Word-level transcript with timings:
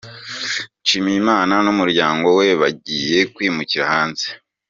Nshimiyimana 0.83 1.53
n’umuryango 1.65 2.27
we 2.39 2.47
bagiye 2.61 3.19
kwimukira 3.33 3.83
hanze 3.93 4.25